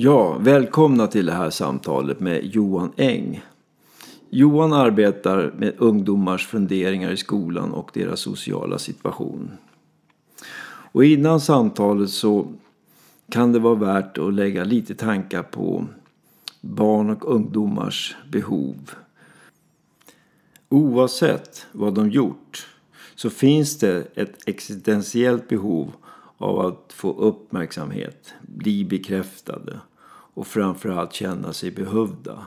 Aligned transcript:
Ja, 0.00 0.38
välkomna 0.38 1.06
till 1.06 1.26
det 1.26 1.32
här 1.32 1.50
samtalet 1.50 2.20
med 2.20 2.44
Johan 2.44 2.92
Eng. 2.96 3.42
Johan 4.30 4.72
arbetar 4.72 5.52
med 5.56 5.74
ungdomars 5.78 6.46
funderingar 6.46 7.10
i 7.10 7.16
skolan 7.16 7.72
och 7.72 7.90
deras 7.94 8.20
sociala 8.20 8.78
situation. 8.78 9.50
Och 10.92 11.04
innan 11.04 11.40
samtalet 11.40 12.10
så 12.10 12.46
kan 13.30 13.52
det 13.52 13.58
vara 13.58 13.74
värt 13.74 14.18
att 14.18 14.34
lägga 14.34 14.64
lite 14.64 14.94
tankar 14.94 15.42
på 15.42 15.86
barn 16.60 17.10
och 17.10 17.34
ungdomars 17.34 18.16
behov. 18.30 18.90
Oavsett 20.68 21.66
vad 21.72 21.94
de 21.94 22.10
gjort 22.10 22.68
så 23.14 23.30
finns 23.30 23.78
det 23.78 24.16
ett 24.16 24.48
existentiellt 24.48 25.48
behov 25.48 25.92
av 26.38 26.60
att 26.60 26.92
få 26.92 27.12
uppmärksamhet, 27.12 28.34
bli 28.42 28.84
bekräftade 28.84 29.80
och 30.34 30.46
framförallt 30.46 31.12
känna 31.12 31.52
sig 31.52 31.70
behövda 31.70 32.46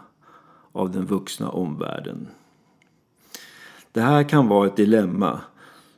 av 0.72 0.92
den 0.92 1.06
vuxna 1.06 1.50
omvärlden. 1.50 2.28
Det 3.92 4.02
här 4.02 4.30
kan 4.30 4.48
vara 4.48 4.68
ett 4.68 4.76
dilemma 4.76 5.42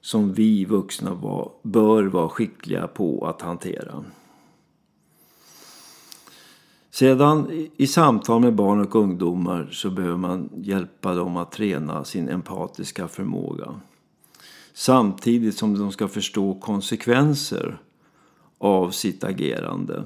som 0.01 0.33
vi 0.33 0.65
vuxna 0.65 1.13
var, 1.13 1.51
bör 1.61 2.03
vara 2.03 2.29
skickliga 2.29 2.87
på 2.87 3.27
att 3.27 3.41
hantera. 3.41 4.03
Sedan 6.89 7.67
i 7.77 7.87
samtal 7.87 8.41
med 8.41 8.55
barn 8.55 8.81
och 8.81 8.95
ungdomar 8.95 9.69
så 9.71 9.89
behöver 9.89 10.17
man 10.17 10.49
hjälpa 10.55 11.13
dem 11.13 11.37
att 11.37 11.51
träna 11.51 12.03
sin 12.03 12.29
empatiska 12.29 13.07
förmåga. 13.07 13.75
Samtidigt 14.73 15.57
som 15.57 15.79
de 15.79 15.91
ska 15.91 16.07
förstå 16.07 16.59
konsekvenser 16.59 17.81
av 18.57 18.91
sitt 18.91 19.23
agerande. 19.23 20.03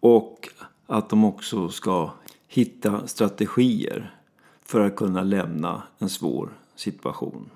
Och 0.00 0.48
att 0.86 1.10
de 1.10 1.24
också 1.24 1.68
ska 1.68 2.10
hitta 2.48 3.06
strategier 3.06 4.14
för 4.62 4.80
att 4.80 4.96
kunna 4.96 5.22
lämna 5.22 5.82
en 5.98 6.08
svår 6.08 6.50
situation. 6.74 7.50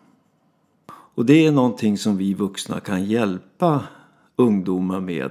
Och 1.14 1.26
det 1.26 1.46
är 1.46 1.52
någonting 1.52 1.98
som 1.98 2.16
vi 2.16 2.34
vuxna 2.34 2.80
kan 2.80 3.04
hjälpa 3.04 3.84
ungdomar 4.36 5.00
med 5.00 5.30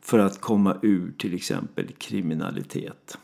för 0.00 0.18
att 0.18 0.40
komma 0.40 0.76
ur 0.82 1.12
till 1.18 1.34
exempel 1.34 1.92
kriminalitet. 1.92 3.18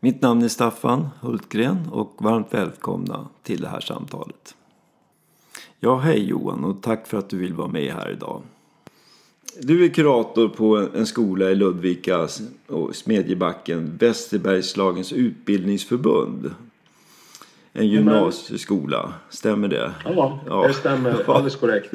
Mitt 0.00 0.22
namn 0.22 0.42
är 0.42 0.48
Staffan 0.48 1.08
Hultgren 1.20 1.88
och 1.88 2.16
varmt 2.18 2.54
välkomna 2.54 3.28
till 3.42 3.60
det 3.60 3.68
här 3.68 3.80
samtalet. 3.80 4.54
Ja, 5.84 5.96
hej 5.96 6.24
Johan 6.24 6.64
och 6.64 6.82
tack 6.82 7.06
för 7.06 7.18
att 7.18 7.28
du 7.28 7.36
vill 7.36 7.54
vara 7.54 7.68
med 7.68 7.92
här 7.92 8.10
idag. 8.10 8.42
Du 9.62 9.84
är 9.84 9.88
kurator 9.88 10.48
på 10.48 10.88
en 10.94 11.06
skola 11.06 11.50
i 11.50 11.54
Ludvika 11.54 12.28
och 12.66 12.96
Smedjebacken, 12.96 13.96
Västerbergslagens 14.00 15.12
utbildningsförbund. 15.12 16.54
En 17.72 17.88
gymnasieskola, 17.88 19.12
stämmer 19.30 19.68
det? 19.68 19.92
Ja, 20.04 20.40
ja. 20.46 20.66
det 20.66 20.74
stämmer 20.74 21.10
alldeles 21.30 21.56
korrekt. 21.56 21.94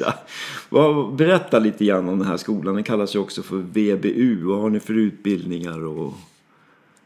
Ja. 0.70 1.12
Berätta 1.16 1.58
lite 1.58 1.84
grann 1.84 2.08
om 2.08 2.18
den 2.18 2.28
här 2.28 2.36
skolan. 2.36 2.74
Den 2.74 2.84
kallas 2.84 3.14
ju 3.14 3.18
också 3.18 3.42
för 3.42 3.56
VBU. 3.56 4.44
Vad 4.44 4.60
har 4.60 4.70
ni 4.70 4.80
för 4.80 4.94
utbildningar? 4.94 5.84
Och... 5.84 6.14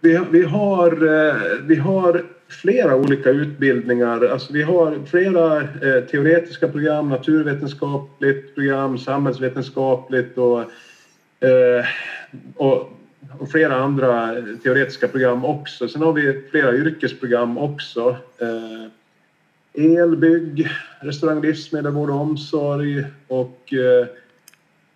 Vi, 0.00 0.20
vi, 0.30 0.42
har, 0.42 0.92
eh, 1.06 1.34
vi 1.66 1.76
har 1.76 2.24
flera 2.54 2.96
olika 2.96 3.30
utbildningar. 3.30 4.24
Alltså 4.24 4.52
vi 4.52 4.62
har 4.62 5.06
flera 5.06 5.60
eh, 5.60 6.04
teoretiska 6.10 6.68
program, 6.68 7.08
naturvetenskapligt 7.08 8.54
program, 8.54 8.98
samhällsvetenskapligt 8.98 10.38
och, 10.38 10.60
eh, 11.48 11.84
och, 12.56 12.92
och, 13.38 13.50
flera 13.50 13.74
andra 13.74 14.36
teoretiska 14.62 15.08
program 15.08 15.44
också. 15.44 15.88
Sen 15.88 16.02
har 16.02 16.12
vi 16.12 16.42
flera 16.50 16.74
yrkesprogram 16.74 17.58
också. 17.58 18.16
Eh, 18.38 18.90
elbygg, 19.74 20.68
restaurang, 21.00 21.42
livsmedel, 21.42 21.92
vård 21.92 22.10
och 22.10 22.20
omsorg 22.20 23.04
och 23.28 23.72
eh, 23.72 24.06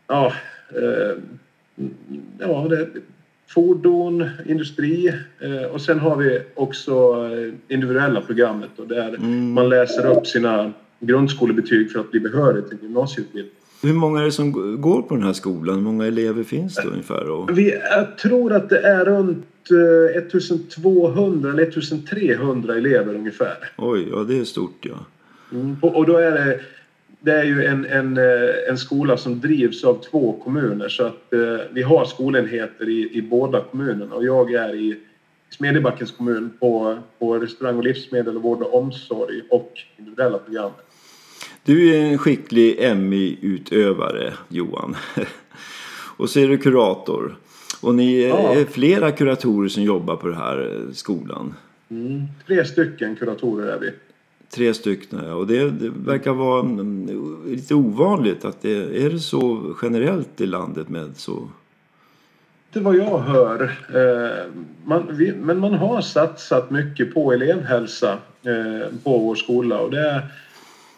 ja, 0.06 0.33
eh, 0.69 1.16
ja 2.38 2.66
det, 2.69 2.88
fordon, 3.48 4.31
industri 4.47 5.09
eh, 5.41 5.62
och 5.72 5.81
sen 5.81 5.98
har 5.98 6.16
vi 6.16 6.41
också 6.54 6.92
eh, 6.92 7.75
individuella 7.75 8.20
programmet 8.20 8.70
och 8.76 8.86
där 8.86 9.09
mm. 9.09 9.53
man 9.53 9.69
läser 9.69 10.06
upp 10.06 10.26
sina 10.26 10.72
grundskolebetyg 11.00 11.92
för 11.92 12.00
att 12.00 12.10
bli 12.10 12.20
behörig 12.20 12.69
till 12.69 12.78
gymnasieutbildning. 12.82 13.54
Hur 13.82 13.92
många 13.92 14.20
är 14.20 14.25
det 14.25 14.32
som 14.32 14.81
går 14.81 15.03
på 15.03 15.14
den 15.14 15.25
här 15.25 15.32
skolan? 15.32 15.75
Hur 15.75 15.82
många 15.82 16.06
elever 16.06 16.42
finns 16.42 16.75
det 16.75 16.88
ungefär? 16.88 17.31
Och... 17.31 17.59
Vi, 17.59 17.75
jag 17.91 18.19
tror 18.19 18.53
att 18.53 18.69
det 18.69 18.81
är 18.81 19.04
runt 19.04 19.47
1200 19.70 21.48
eh, 21.48 21.54
eller 21.54 21.62
1300 21.62 22.76
elever 22.76 23.15
ungefär. 23.15 23.56
Oj, 23.76 24.09
ja 24.10 24.19
det 24.19 24.38
är 24.38 24.44
stort 24.44 24.78
ja. 24.80 25.06
Mm, 25.53 25.76
och 25.80 26.06
då 26.06 26.16
är 26.16 26.30
det 26.30 26.60
det 27.21 27.33
är 27.33 27.45
ju 27.45 27.65
en, 27.65 27.84
en, 27.84 28.17
eh, 28.17 28.69
en 28.69 28.79
skola 28.79 29.17
som 29.17 29.41
drivs 29.41 29.84
av 29.84 30.03
två 30.11 30.41
kommuner 30.45 30.89
så 30.89 31.05
att 31.05 31.33
eh, 31.33 31.56
vi 31.73 31.83
har 31.83 32.05
skolenheter 32.05 32.89
i, 32.89 33.11
i 33.12 33.23
båda 33.23 33.61
kommunerna 33.61 34.15
och 34.15 34.25
jag 34.25 34.53
är 34.53 34.75
i 34.75 34.97
Smedjebackens 35.51 36.12
kommun 36.12 36.51
på, 36.61 36.99
på 37.19 37.39
restaurang 37.39 37.77
och 37.77 37.84
livsmedel 37.84 38.37
och 38.37 38.43
vård 38.43 38.62
och 38.62 38.75
omsorg 38.75 39.43
och 39.51 39.73
individuella 39.97 40.39
programmet. 40.39 40.84
Du 41.65 41.95
är 41.95 42.01
en 42.01 42.19
skicklig 42.19 42.97
MI-utövare 42.97 44.33
Johan. 44.49 44.97
och 46.17 46.31
så 46.31 46.41
är 46.41 46.49
du 46.49 46.59
kurator. 46.59 47.37
Och 47.81 47.95
ni 47.95 48.28
ja. 48.28 48.55
är 48.55 48.65
flera 48.65 49.12
kuratorer 49.12 49.69
som 49.69 49.83
jobbar 49.83 50.17
på 50.17 50.27
den 50.28 50.37
här 50.37 50.61
eh, 50.61 50.93
skolan. 50.93 51.55
Mm, 51.91 52.23
tre 52.47 52.65
stycken 52.65 53.17
kuratorer 53.17 53.67
är 53.67 53.78
vi. 53.78 53.91
Tre 54.50 54.75
stycken, 54.75 55.20
ja. 55.26 55.34
Och 55.34 55.47
det, 55.47 55.70
det, 55.70 55.91
verkar 55.91 56.32
vara 56.32 56.62
lite 57.47 57.75
ovanligt. 57.75 58.44
att 58.44 58.62
det, 58.62 59.04
Är 59.04 59.10
det 59.10 59.19
så 59.19 59.75
generellt 59.82 60.41
i 60.41 60.47
landet 60.47 60.88
med 60.88 61.16
så? 61.16 61.48
Det 62.72 62.81
vad 62.81 62.97
jag 62.97 63.19
hör. 63.19 63.62
Eh, 63.94 64.53
man, 64.84 65.03
men 65.36 65.59
man 65.59 65.75
har 65.75 66.00
satsat 66.00 66.70
mycket 66.70 67.14
på 67.14 67.32
elevhälsa 67.32 68.19
eh, 68.42 68.88
på 69.04 69.19
vår 69.19 69.34
skola. 69.34 69.78
Och 69.78 69.91
det 69.91 70.00
är, 70.00 70.26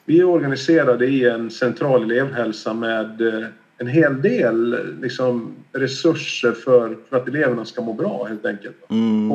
vi 0.04 0.20
är 0.20 0.24
organiserade 0.24 1.06
i 1.06 1.24
en 1.24 1.50
central 1.50 2.02
elevhälsa 2.02 2.74
med 2.74 3.20
eh, 3.20 3.44
en 3.78 3.86
hel 3.86 4.22
del 4.22 4.78
liksom, 5.00 5.54
resurser 5.72 6.52
för, 6.52 6.96
för 7.08 7.16
att 7.16 7.28
eleverna 7.28 7.64
ska 7.64 7.82
må 7.82 7.92
bra 7.92 8.24
helt 8.24 8.46
enkelt. 8.46 8.76
Mm. 8.90 9.32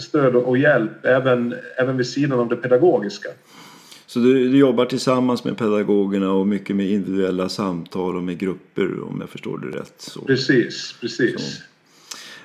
Stöd 0.00 0.36
och 0.36 0.58
hjälp 0.58 1.04
även, 1.04 1.54
även 1.78 1.96
vid 1.96 2.06
sidan 2.06 2.40
av 2.40 2.48
det 2.48 2.56
pedagogiska. 2.56 3.28
Så 4.06 4.18
du, 4.18 4.48
du, 4.48 4.58
jobbar 4.58 4.86
tillsammans 4.86 5.44
med 5.44 5.58
pedagogerna 5.58 6.32
och 6.32 6.46
mycket 6.46 6.76
med 6.76 6.86
individuella 6.90 7.48
samtal 7.48 8.16
och 8.16 8.22
med 8.22 8.38
grupper 8.38 9.02
om 9.02 9.16
jag 9.20 9.28
förstår 9.28 9.58
det 9.58 9.78
rätt? 9.78 9.94
Så. 9.98 10.20
Precis, 10.20 10.94
precis. 11.00 11.56
Så. 11.56 11.62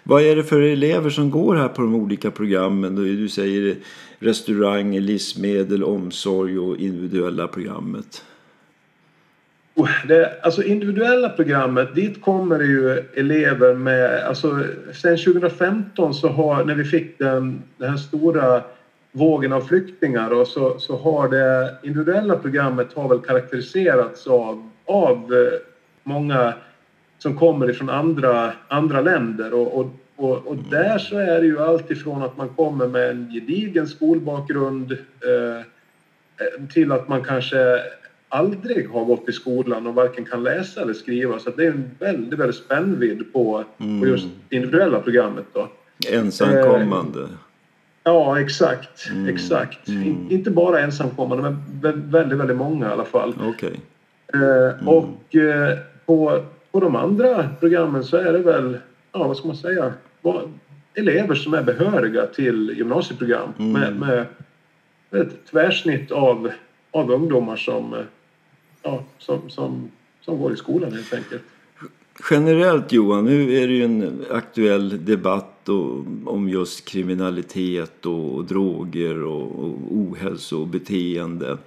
Vad 0.04 0.24
är 0.24 0.36
det 0.36 0.44
för 0.44 0.62
elever 0.62 1.10
som 1.10 1.32
går 1.32 1.56
här 1.56 1.68
på 1.68 1.82
de 1.82 1.96
olika 1.96 2.32
programmen? 2.32 2.96
Du 2.96 3.30
säger 3.30 3.76
restaurang, 4.20 5.00
livsmedel, 5.00 5.84
omsorg 5.84 6.60
och 6.60 6.78
individuella 6.78 7.48
programmet. 7.48 8.24
Det, 10.08 10.40
alltså 10.42 10.64
individuella 10.64 11.30
programmet, 11.30 11.96
dit 11.96 12.22
kommer 12.22 12.60
det 12.60 12.66
ju 12.66 13.04
elever 13.14 13.74
med... 13.74 14.24
Alltså, 14.26 14.64
sen 14.94 15.18
2015 15.18 16.14
så 16.14 16.28
har, 16.28 16.66
när 16.66 16.76
vi 16.76 16.84
fick 16.84 17.20
den, 17.20 17.64
den 17.78 17.90
här 17.90 17.98
stora 17.98 18.62
vågen 19.12 19.54
av 19.54 19.62
flyktingar 19.62 20.30
och 20.30 20.48
så, 20.48 20.80
så 20.80 20.98
har 20.98 21.30
det 21.30 21.76
individuella 21.84 22.36
programmet 22.36 22.94
har 22.94 23.10
väl 23.10 23.20
karaktäriserats 23.20 24.28
av, 24.28 24.70
av 24.86 25.34
eh, 25.34 25.60
många 26.04 26.54
som 27.18 27.38
kommer 27.38 27.70
ifrån 27.70 27.90
andra, 27.90 28.54
andra 28.68 29.02
länder 29.02 29.54
och, 29.54 29.80
och, 29.80 29.92
och, 30.16 30.48
och 30.48 30.58
där 30.58 30.98
så 30.98 31.18
är 31.18 31.42
det 31.42 31.46
ju 31.46 31.60
allt 31.60 31.92
ifrån 31.92 32.24
att 32.24 32.38
man 32.38 32.50
kommer 32.50 32.88
med 32.88 33.10
en 33.10 33.32
gedigen 33.32 33.88
skolbakgrund 33.88 34.92
eh, 34.92 35.66
till 36.74 36.92
att 36.92 37.08
man 37.08 37.24
kanske 37.24 37.80
aldrig 38.34 38.90
har 38.90 39.06
gått 39.06 39.30
i 39.30 39.32
skolan 39.32 39.88
och 39.88 39.96
varken 39.96 40.26
kan 40.26 40.44
läsa 40.44 40.82
eller 40.82 40.94
skriva. 40.94 41.40
Så 41.40 41.50
det 41.50 41.66
är 41.66 41.72
en 41.72 41.92
väldigt, 42.00 42.40
väldigt 42.40 42.56
spännvidd 42.56 43.34
på, 43.34 43.64
mm. 43.78 44.02
på 44.02 44.08
just 44.08 44.28
individuella 44.50 45.00
programmet. 45.00 45.46
Då. 45.54 45.70
Ensamkommande. 46.10 47.20
Eh, 47.20 47.30
ja, 48.04 48.40
exakt. 48.40 49.10
Mm. 49.10 49.36
exakt. 49.36 49.88
Mm. 49.88 50.04
In, 50.04 50.28
inte 50.30 50.52
bara 50.52 50.80
ensamkommande, 50.80 51.44
men 51.44 51.64
väldigt, 52.12 52.40
väldigt 52.40 52.58
många 52.58 52.90
i 52.90 52.92
alla 52.92 53.06
fall. 53.06 53.34
Okay. 53.50 53.74
Eh, 54.34 54.88
och 54.88 55.36
eh, 55.36 55.78
på, 56.06 56.44
på 56.72 56.80
de 56.80 56.96
andra 56.96 57.50
programmen 57.60 58.04
så 58.04 58.18
är 58.18 58.34
det 58.34 58.40
väl, 58.40 58.78
ja 59.12 59.28
vad 59.28 59.38
ska 59.38 59.48
man 59.48 59.58
säga, 59.58 59.94
elever 60.96 61.36
som 61.36 61.54
är 61.54 61.64
behöriga 61.64 62.26
till 62.26 62.74
gymnasieprogram 62.78 63.54
med, 63.58 63.88
mm. 63.88 64.00
med 64.00 64.26
ett 65.22 65.46
tvärsnitt 65.52 66.12
av, 66.12 66.52
av 66.92 67.12
ungdomar 67.12 67.56
som 67.56 67.96
ja, 68.84 69.04
som, 69.18 69.50
som, 69.50 69.92
som 70.22 70.38
går 70.38 70.54
i 70.54 70.58
skolan 70.58 70.92
helt 70.92 71.14
enkelt. 71.14 71.44
Generellt 72.30 72.92
Johan, 72.92 73.26
nu 73.26 73.58
är 73.58 73.68
det 73.68 73.74
ju 73.74 73.84
en 73.84 74.26
aktuell 74.32 75.06
debatt 75.06 75.70
om 76.26 76.50
just 76.50 76.86
kriminalitet 76.86 78.06
och, 78.06 78.46
droger 78.46 79.24
och, 79.24 79.60
och 79.60 79.78
ohälsobeteende. 79.90 81.58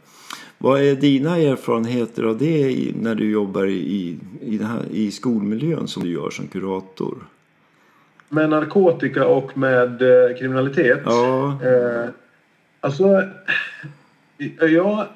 Vad 0.59 0.81
är 0.81 0.95
dina 0.95 1.37
erfarenheter 1.37 2.23
av 2.23 2.39
det 2.39 2.93
när 3.01 3.15
du 3.15 3.31
jobbar 3.31 3.67
i, 3.67 4.19
i, 4.41 4.59
här, 4.63 4.83
i 4.91 5.11
skolmiljön 5.11 5.89
som 5.89 6.03
du 6.03 6.13
gör 6.13 6.31
som 6.31 6.47
kurator? 6.47 7.17
Med 8.29 8.51
narkotika 8.51 9.27
och 9.27 9.59
med 9.59 10.03
eh, 10.03 10.37
kriminalitet? 10.39 11.03
Ja. 11.05 11.59
Eh, 11.63 12.11
alltså, 12.81 13.23
ja, 14.61 15.09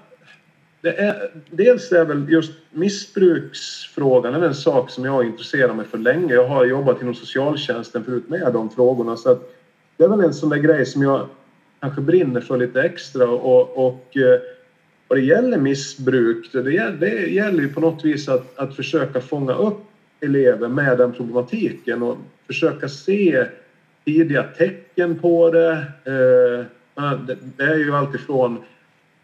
det 0.80 1.00
är, 1.00 1.30
dels 1.50 1.92
är 1.92 2.04
väl 2.04 2.26
just 2.28 2.52
missbruksfrågan 2.70 4.34
är 4.34 4.42
en 4.42 4.54
sak 4.54 4.90
som 4.90 5.04
jag 5.04 5.12
har 5.12 5.22
intresserat 5.22 5.76
mig 5.76 5.86
för 5.86 5.98
länge. 5.98 6.34
Jag 6.34 6.48
har 6.48 6.64
jobbat 6.64 7.02
inom 7.02 7.14
socialtjänsten 7.14 8.04
förut 8.04 8.28
med 8.28 8.52
de 8.52 8.70
frågorna. 8.70 9.16
Så 9.16 9.30
att 9.30 9.52
det 9.96 10.04
är 10.04 10.08
väl 10.08 10.20
en 10.20 10.34
sån 10.34 10.48
där 10.48 10.56
grej 10.56 10.86
som 10.86 11.02
jag 11.02 11.26
kanske 11.80 12.00
brinner 12.00 12.40
för 12.40 12.56
lite 12.56 12.82
extra. 12.82 13.28
Och, 13.28 13.86
och 13.86 14.16
eh, 14.16 14.40
vad 15.08 15.18
det 15.18 15.22
gäller 15.22 15.58
missbruk, 15.58 16.52
det, 16.52 16.90
det 17.00 17.30
gäller 17.30 17.60
ju 17.60 17.72
på 17.72 17.80
något 17.80 18.04
vis 18.04 18.28
att, 18.28 18.58
att 18.58 18.76
försöka 18.76 19.20
fånga 19.20 19.54
upp 19.54 19.80
elever 20.20 20.68
med 20.68 20.98
den 20.98 21.12
problematiken 21.12 22.02
och 22.02 22.18
försöka 22.46 22.88
se 22.88 23.46
tidiga 24.04 24.42
tecken 24.42 25.18
på 25.18 25.50
det. 25.50 25.72
Eh, 26.04 26.64
det 27.56 27.64
är 27.64 27.76
ju 27.76 27.94
alltifrån 27.94 28.58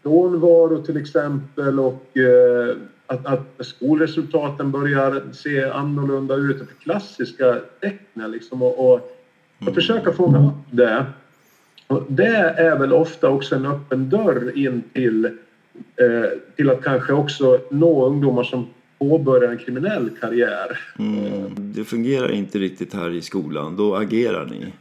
frånvaro 0.06 0.82
till 0.82 0.96
exempel 0.96 1.80
och 1.80 2.16
eh, 2.16 2.76
att, 3.06 3.26
att 3.26 3.66
skolresultaten 3.66 4.72
börjar 4.72 5.22
se 5.32 5.64
annorlunda 5.64 6.34
ut. 6.34 6.58
Det 6.58 6.84
klassiska 6.84 7.58
tecknen 7.80 8.30
liksom 8.30 8.62
och, 8.62 8.92
och 8.92 9.10
att 9.60 9.74
försöka 9.74 10.12
fånga 10.12 10.48
upp 10.48 10.66
det. 10.70 11.06
Och 11.86 12.02
det 12.08 12.36
är 12.56 12.78
väl 12.78 12.92
ofta 12.92 13.28
också 13.28 13.54
en 13.54 13.66
öppen 13.66 14.10
dörr 14.10 14.58
in 14.58 14.82
till, 14.92 15.24
eh, 15.24 16.30
till 16.56 16.70
att 16.70 16.82
kanske 16.82 17.12
också 17.12 17.58
nå 17.70 18.06
ungdomar 18.06 18.44
som 18.44 18.66
påbörjar 18.98 19.50
en 19.50 19.58
kriminell 19.58 20.10
karriär. 20.20 20.78
Mm. 20.98 21.54
Det 21.56 21.84
fungerar 21.84 22.30
inte 22.30 22.58
riktigt 22.58 22.94
här 22.94 23.10
i 23.10 23.22
skolan, 23.22 23.76
då 23.76 23.94
agerar 23.94 24.46
ni? 24.46 24.72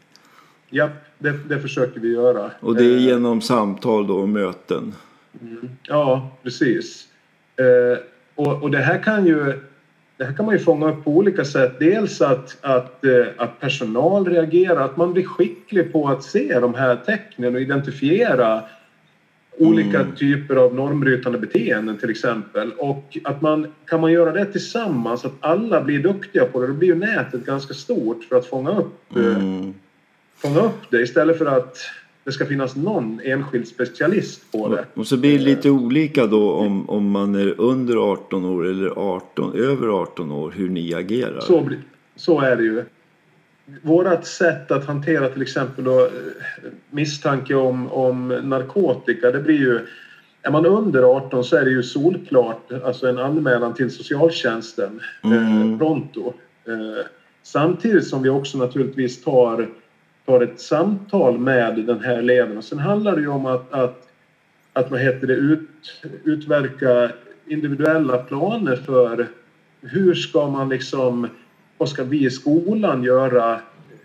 Ja, 0.70 0.90
det, 1.18 1.34
det 1.50 1.60
försöker 1.60 2.00
vi 2.00 2.14
göra. 2.14 2.52
Och 2.60 2.76
det 2.76 2.86
är 2.86 2.96
eh, 2.96 3.06
genom 3.06 3.42
samtal 3.42 4.08
då 4.08 4.16
och 4.16 4.30
möten? 4.30 4.94
Mm. 5.42 5.70
Ja, 5.84 6.30
precis. 6.44 7.08
Eh, 7.58 8.00
och, 8.36 8.64
och 8.64 8.72
det 8.72 8.78
här 8.78 9.04
kan 9.04 9.26
ju 9.26 9.54
det 10.18 10.26
här 10.26 10.34
kan 10.34 10.46
man 10.46 10.56
ju 10.56 10.60
fånga 10.60 10.90
upp 10.92 11.04
på 11.04 11.12
olika 11.12 11.46
sätt. 11.46 11.80
Dels 11.80 12.22
att, 12.22 12.58
att, 12.62 13.06
eh, 13.06 13.26
att 13.38 13.60
personal 13.60 14.26
reagerar, 14.26 14.86
att 14.86 14.98
man 14.98 15.14
blir 15.14 15.24
skicklig 15.24 15.92
på 15.92 16.08
att 16.08 16.24
se 16.24 16.60
de 16.60 16.74
här 16.74 16.96
tecknen 16.96 17.56
och 17.56 17.62
identifiera 17.62 18.64
olika 19.58 20.00
mm. 20.00 20.16
typer 20.16 20.56
av 20.56 20.76
normbrytande 20.76 21.38
beteenden 21.38 21.98
till 21.98 22.10
exempel. 22.10 22.72
Och 22.72 23.18
att 23.24 23.42
man, 23.42 23.74
kan 23.86 24.02
man 24.02 24.12
göra 24.12 24.32
det 24.32 24.46
tillsammans, 24.46 25.26
att 25.26 25.34
alla 25.40 25.82
blir 25.82 26.00
duktiga 26.00 26.46
på 26.46 26.62
det, 26.62 26.68
då 26.68 26.74
blir 26.74 26.88
ju 26.88 26.96
nätet 26.96 27.46
ganska 27.46 27.74
stort 27.74 28.24
för 28.24 28.36
att 28.36 28.46
fånga 28.46 28.78
upp, 28.78 29.16
eh, 29.16 29.36
mm. 29.36 29.74
fånga 30.36 30.60
upp 30.60 30.92
det 30.92 31.02
istället 31.02 31.38
för 31.38 31.46
att 31.46 31.78
det 32.26 32.32
ska 32.32 32.46
finnas 32.46 32.76
någon 32.76 33.22
enskild 33.24 33.68
specialist 33.68 34.52
på 34.52 34.68
det. 34.68 34.86
Och 34.94 35.08
så 35.08 35.18
blir 35.18 35.40
det 35.40 35.46
lite 35.46 35.70
olika 35.70 36.28
då 36.28 36.52
om, 36.52 36.90
om 36.90 37.12
man 37.12 37.36
är 37.36 37.62
under 37.62 37.96
18 37.96 38.46
år 38.46 38.68
eller 38.68 38.90
18, 38.90 39.56
över 39.56 39.88
18 39.88 40.32
år 40.32 40.52
hur 40.52 40.70
ni 40.70 40.94
agerar. 40.94 41.40
Så, 41.40 41.70
så 42.16 42.42
är 42.42 42.56
det 42.56 42.64
ju. 42.64 42.84
Vårat 43.82 44.28
sätt 44.28 44.72
att 44.72 44.86
hantera 44.86 45.30
till 45.30 45.42
exempel 45.42 45.84
då, 45.84 46.02
eh, 46.02 46.12
misstanke 46.90 47.56
om, 47.56 47.92
om 47.92 48.28
narkotika 48.28 49.32
det 49.32 49.40
blir 49.40 49.60
ju 49.60 49.80
är 50.42 50.52
man 50.52 50.66
under 50.66 51.04
18 51.04 51.44
så 51.44 51.56
är 51.56 51.66
det 51.66 51.72
ju 51.72 51.84
solklart 51.84 52.72
alltså 52.84 53.08
en 53.08 53.18
anmälan 53.18 53.74
till 53.74 53.92
socialtjänsten 53.92 55.00
mm. 55.24 55.74
eh, 55.74 55.78
pronto. 55.78 56.34
Eh, 56.68 57.06
samtidigt 57.44 58.08
som 58.08 58.24
vi 58.24 58.30
också 58.30 58.58
naturligtvis 58.58 59.24
tar 59.24 59.70
tar 60.26 60.42
ett 60.42 60.60
samtal 60.60 61.38
med 61.38 61.76
den 61.80 62.00
här 62.00 62.18
eleven. 62.18 62.58
Och 62.58 62.64
sen 62.64 62.80
handlar 62.80 63.16
det 63.16 63.22
ju 63.22 63.28
om 63.28 63.46
att, 63.46 63.74
att, 63.74 64.08
att 64.74 64.92
vad 64.92 65.00
heter 65.00 65.28
det, 65.28 65.34
ut, 65.34 66.04
utverka 66.24 67.12
individuella 67.48 68.18
planer 68.18 68.76
för 68.76 69.28
hur 69.82 70.14
ska 70.14 70.50
man 70.50 70.70
liksom, 70.70 71.28
vad 71.78 71.90
ska 71.90 72.04
vi 72.04 72.26
i 72.26 72.30
skolan 72.30 73.04
göra 73.04 73.60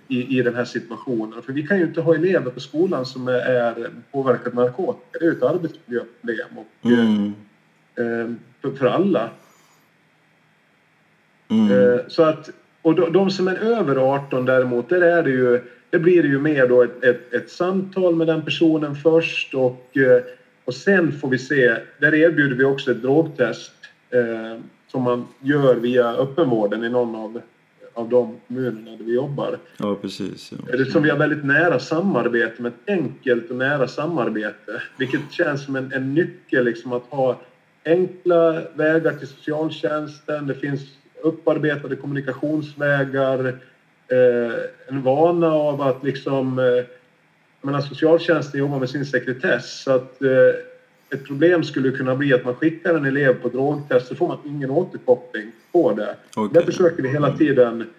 i, 0.08 0.38
i 0.38 0.43
den 0.43 0.55
här 0.55 0.64
situationen? 0.64 1.43
För 1.43 1.52
vi 1.52 1.67
kan 1.67 1.78
ju 1.78 1.84
inte 1.84 2.00
ha 2.00 2.14
elever 2.14 2.50
på 2.50 2.61
skolan 2.61 3.06
som 3.06 3.28
är, 3.28 3.32
är 3.32 3.90
påverkade 4.12 4.49
av 4.50 4.55
narkotika. 4.55 5.19
Det 5.19 5.19
är 5.19 5.31
ju 5.31 5.37
ett 5.37 5.43
arbetsmiljöproblem 5.43 6.58
och, 6.58 6.90
mm. 6.90 7.34
eh, 7.94 8.34
för, 8.61 8.76
för, 8.76 8.87
alla. 8.87 9.31
Mm. 11.49 11.73
Eh, 11.73 12.00
så 12.08 12.23
att, 12.23 12.50
och 12.82 12.94
de, 12.94 13.12
de, 13.12 13.30
som 13.30 13.48
är 13.48 13.56
över 13.56 13.96
18 13.96 14.44
däremot, 14.44 14.88
där 14.88 15.00
är 15.00 15.22
det 15.22 15.30
ju 15.30 15.60
det 15.90 15.98
blir 15.98 16.24
ju 16.24 16.38
mer 16.38 16.68
då 16.68 16.82
ett, 16.82 17.04
ett, 17.04 17.34
ett 17.34 17.50
samtal 17.50 18.16
med 18.16 18.26
den 18.26 18.44
personen 18.44 18.94
först 18.94 19.54
och, 19.54 19.96
eh, 19.96 20.22
och 20.64 20.74
sen 20.74 21.12
får 21.12 21.28
vi 21.28 21.38
se. 21.38 21.76
Där 21.98 22.14
erbjuder 22.14 22.56
vi 22.56 22.64
också 22.64 22.90
ett 22.90 23.02
drogtest 23.02 23.72
eh, 24.10 24.60
som 24.88 25.02
man 25.02 25.26
gör 25.40 25.74
via 25.74 26.08
öppenvården 26.08 26.84
i 26.84 26.88
någon 26.88 27.14
av, 27.14 27.40
av 27.94 28.08
de 28.08 28.36
kommunerna 28.46 28.96
där 28.96 29.04
vi 29.04 29.14
jobbar. 29.14 29.58
Ja, 29.76 29.94
precis. 29.94 30.52
Ja. 30.52 30.76
Det 30.76 30.86
som 30.86 31.02
vi 31.02 31.10
har 31.10 31.18
väldigt 31.18 31.44
nära 31.44 31.78
samarbete 31.78 32.62
med, 32.62 32.72
ett 32.72 32.90
enkelt 32.90 33.50
och 33.50 33.56
nära 33.56 33.88
samarbete. 33.88 34.82
Vilket 34.98 35.32
känns 35.32 35.64
som 35.64 35.76
en, 35.76 35.92
en 35.92 36.14
nyckel 36.14 36.64
liksom 36.64 36.92
att 36.92 37.04
ha 37.04 37.40
enkla 37.84 38.62
vägar 38.74 39.12
till 39.12 39.28
socialtjänsten. 39.28 40.46
Det 40.46 40.54
finns 40.54 40.80
upparbetade 41.22 41.96
kommunikationsvägar 41.96 43.49
eh, 44.08 44.55
en 44.88 45.02
vana 45.02 45.52
av 45.52 45.82
att 45.82 46.05
liksom... 46.05 46.58
Eh, 46.58 46.84
menar, 47.62 47.81
socialtjänsten 47.81 48.61
jobbar 48.61 48.78
med 48.78 48.90
sin 48.90 49.06
sekretess 49.06 49.82
så 49.82 49.93
att 49.93 50.22
eh, 50.22 50.31
ett 51.11 51.26
problem 51.26 51.64
skulle 51.64 51.90
kunna 51.90 52.17
bli 52.17 52.34
att 52.34 52.44
man 52.44 52.55
skickar 52.55 52.94
en 52.94 53.05
elev 53.05 53.43
på 53.43 53.49
drogtest 53.49 54.06
så 54.06 54.14
får 54.14 54.28
man 54.28 54.38
ingen 54.46 54.70
återkoppling 54.70 55.52
på 55.72 55.93
det. 55.93 56.17
Okay. 56.37 56.61
Där 56.61 56.67
försöker 56.67 57.02
vi 57.02 57.08
hela 57.08 57.37
tiden 57.37 57.90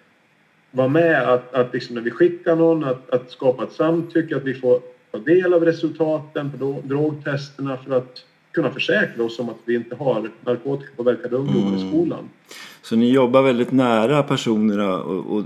vara 0.70 0.88
med 0.88 1.28
att, 1.28 1.54
att 1.54 1.74
liksom 1.74 1.94
när 1.94 2.02
vi 2.02 2.10
skickar 2.10 2.56
någon 2.56 2.84
att, 2.84 3.10
att 3.10 3.30
skapa 3.30 3.64
ett 3.64 3.72
samtycke, 3.72 4.36
att 4.36 4.44
vi 4.44 4.54
får 4.54 4.80
ta 5.10 5.18
del 5.18 5.54
av 5.54 5.64
resultaten 5.64 6.52
på 6.58 6.82
drogtesterna 6.84 7.76
för 7.76 7.96
att 7.96 8.24
kunna 8.52 8.70
försäkra 8.70 9.24
oss 9.24 9.38
om 9.38 9.48
att 9.48 9.58
vi 9.64 9.74
inte 9.74 9.96
har 9.96 10.30
narkotikapåverkade 10.44 11.36
ungdomar 11.36 11.68
mm. 11.68 11.86
i 11.86 11.88
skolan. 11.88 12.28
Så 12.82 12.96
ni 12.96 13.10
jobbar 13.10 13.42
väldigt 13.42 13.72
nära 13.72 14.22
personerna 14.22 15.02
och, 15.02 15.36
och, 15.36 15.44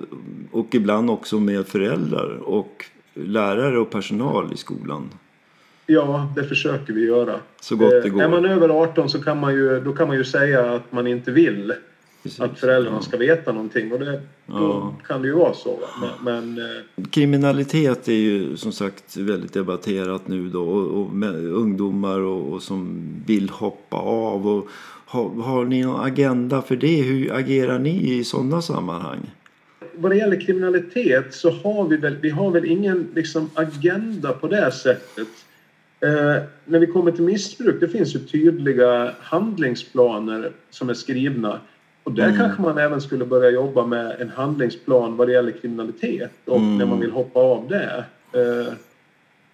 och, 0.50 0.74
ibland 0.74 1.10
också 1.10 1.40
med 1.40 1.66
föräldrar 1.66 2.38
och 2.42 2.84
lärare 3.14 3.78
och 3.78 3.90
personal 3.90 4.52
i 4.52 4.56
skolan? 4.56 5.10
Ja, 5.86 6.32
det 6.36 6.44
försöker 6.44 6.92
vi 6.92 7.04
göra. 7.04 7.40
Så 7.60 7.76
gott 7.76 8.02
det 8.02 8.08
går. 8.08 8.20
Eh, 8.20 8.26
är 8.26 8.30
man 8.30 8.44
över 8.44 8.68
18 8.68 9.08
så 9.08 9.22
kan 9.22 9.40
man 9.40 9.54
ju, 9.54 9.80
då 9.80 9.92
kan 9.92 10.08
man 10.08 10.16
ju 10.16 10.24
säga 10.24 10.74
att 10.74 10.92
man 10.92 11.06
inte 11.06 11.30
vill 11.30 11.72
Precis. 12.22 12.40
att 12.40 12.58
föräldrarna 12.58 12.96
ja. 12.96 13.02
ska 13.02 13.16
veta 13.16 13.52
någonting 13.52 13.92
och 13.92 13.98
det, 13.98 14.20
då 14.46 14.94
kan 15.06 15.22
det 15.22 15.28
ju 15.28 15.34
vara 15.34 15.54
så. 15.54 15.78
Men, 16.24 16.54
men, 16.54 16.66
eh, 16.66 17.04
Kriminalitet 17.10 18.08
är 18.08 18.12
ju 18.12 18.56
som 18.56 18.72
sagt 18.72 19.16
väldigt 19.16 19.52
debatterat 19.52 20.28
nu 20.28 20.48
då 20.48 20.68
och, 20.68 21.00
och 21.00 21.10
ungdomar 21.52 22.20
och, 22.20 22.52
och, 22.52 22.62
som 22.62 23.02
vill 23.26 23.50
hoppa 23.50 23.96
av. 23.96 24.48
Och, 24.48 24.68
har, 25.06 25.42
har 25.42 25.64
ni 25.64 25.82
någon 25.82 26.04
agenda 26.04 26.62
för 26.62 26.76
det? 26.76 27.02
Hur 27.02 27.32
agerar 27.32 27.78
ni 27.78 28.18
i 28.18 28.24
sådana 28.24 28.62
sammanhang? 28.62 29.30
Vad 29.94 30.10
det 30.10 30.16
gäller 30.16 30.40
kriminalitet 30.40 31.34
så 31.34 31.50
har 31.50 31.88
vi 31.88 31.96
väl, 31.96 32.16
vi 32.16 32.30
har 32.30 32.50
väl 32.50 32.64
ingen 32.64 33.08
liksom, 33.14 33.50
agenda 33.54 34.32
på 34.32 34.48
det 34.48 34.72
sättet. 34.72 35.28
Eh, 36.00 36.42
när 36.64 36.78
vi 36.78 36.86
kommer 36.86 37.12
till 37.12 37.24
missbruk, 37.24 37.80
det 37.80 37.88
finns 37.88 38.14
ju 38.14 38.18
tydliga 38.18 39.12
handlingsplaner 39.20 40.52
som 40.70 40.88
är 40.88 40.94
skrivna. 40.94 41.60
Och 42.02 42.12
där 42.12 42.24
mm. 42.24 42.36
kanske 42.36 42.62
man 42.62 42.78
även 42.78 43.00
skulle 43.00 43.24
börja 43.24 43.50
jobba 43.50 43.86
med 43.86 44.20
en 44.20 44.28
handlingsplan 44.28 45.16
vad 45.16 45.28
det 45.28 45.32
gäller 45.32 45.52
kriminalitet 45.52 46.32
och 46.44 46.56
mm. 46.56 46.78
när 46.78 46.86
man 46.86 47.00
vill 47.00 47.10
hoppa 47.10 47.40
av 47.40 47.68
det. 47.68 48.04
Eh, 48.32 48.72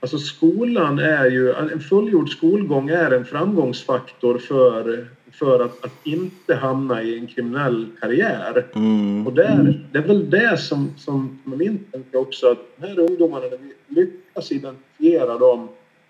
alltså 0.00 0.18
skolan 0.18 0.98
är 0.98 1.30
ju, 1.30 1.52
en 1.52 1.80
fullgjord 1.80 2.30
skolgång 2.30 2.88
är 2.88 3.10
en 3.10 3.24
framgångsfaktor 3.24 4.38
för, 4.38 5.06
för 5.32 5.60
att, 5.60 5.84
att 5.84 6.06
inte 6.06 6.54
hamna 6.54 7.02
i 7.02 7.18
en 7.18 7.26
kriminell 7.26 7.86
karriär. 8.00 8.66
Mm. 8.74 9.26
Och 9.26 9.32
där, 9.32 9.80
det 9.92 9.98
är 9.98 10.02
väl 10.02 10.30
det 10.30 10.60
som, 10.60 10.94
som 10.98 11.38
min 11.44 11.78
tanke 11.92 12.16
också 12.16 12.50
att 12.50 12.58
de 12.76 12.86
här 12.86 12.98
ungdomarna, 12.98 13.46
när 13.46 13.58
vi 13.58 14.00
lyckas 14.00 14.52
identifiera 14.52 15.38
dem, 15.38 15.68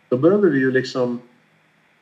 då 0.08 0.16
behöver 0.16 0.50
vi 0.50 0.58
ju 0.58 0.70
liksom 0.70 1.20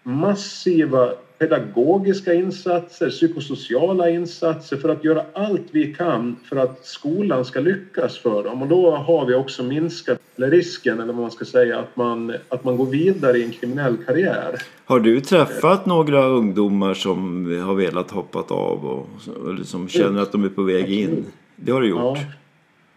massiva 0.02 1.12
pedagogiska 1.38 2.34
insatser, 2.34 3.10
psykosociala 3.10 4.10
insatser 4.10 4.76
för 4.76 4.88
att 4.88 5.04
göra 5.04 5.24
allt 5.32 5.66
vi 5.70 5.94
kan 5.94 6.36
för 6.44 6.56
att 6.56 6.86
skolan 6.86 7.44
ska 7.44 7.60
lyckas 7.60 8.18
för 8.18 8.44
dem. 8.44 8.62
Och 8.62 8.68
då 8.68 8.90
har 8.90 9.26
vi 9.26 9.34
också 9.34 9.62
minskat 9.62 10.19
risken, 10.48 11.00
eller 11.00 11.12
vad 11.12 11.22
man 11.22 11.30
ska 11.30 11.44
säga, 11.44 11.78
att 11.78 11.96
man, 11.96 12.34
att 12.48 12.64
man 12.64 12.76
går 12.76 12.86
vidare 12.86 13.38
i 13.38 13.44
en 13.44 13.50
kriminell 13.50 13.96
karriär. 14.06 14.62
Har 14.84 15.00
du 15.00 15.20
träffat 15.20 15.86
några 15.86 16.24
ungdomar 16.24 16.94
som 16.94 17.46
har 17.66 17.74
velat 17.74 18.10
hoppat 18.10 18.50
av 18.50 18.86
och 18.86 19.08
eller 19.48 19.64
som 19.64 19.88
känner 19.88 20.22
att 20.22 20.32
de 20.32 20.44
är 20.44 20.48
på 20.48 20.62
väg 20.62 20.92
in? 20.92 21.24
Det 21.56 21.72
har 21.72 21.80
du 21.80 21.88
gjort? 21.88 22.00
Ja, 22.00 22.16